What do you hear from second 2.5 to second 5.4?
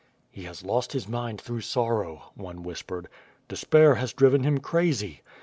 whispered. "Despair has driven him crazy."